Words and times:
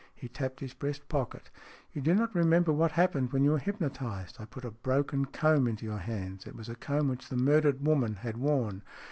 He 0.15 0.27
tapped 0.27 0.61
his 0.61 0.73
breast 0.73 1.07
pocket." 1.09 1.51
You 1.93 2.01
do 2.01 2.15
not 2.15 2.33
remember 2.33 2.73
what 2.73 2.93
happened 2.93 3.31
when 3.31 3.43
you 3.43 3.51
were 3.51 3.59
hypnotized. 3.59 4.37
I 4.39 4.45
put 4.45 4.65
a 4.65 4.71
broken 4.71 5.25
comb 5.25 5.67
into 5.67 5.85
your 5.85 5.99
hands. 5.99 6.47
It 6.47 6.55
was 6.55 6.69
a 6.69 6.75
comb 6.75 7.07
which 7.07 7.29
the 7.29 7.37
murdered 7.37 7.85
woman 7.85 8.15
had 8.15 8.37
worn. 8.37 8.81